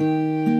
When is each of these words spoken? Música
Música 0.00 0.59